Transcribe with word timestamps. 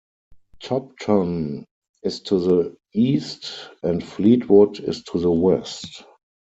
Topton 0.59 1.63
is 2.01 2.21
to 2.21 2.39
the 2.39 2.77
east, 2.91 3.69
and 3.83 4.03
Fleetwood 4.03 4.79
is 4.79 5.03
to 5.03 5.19
the 5.19 5.29
west. 5.29 6.05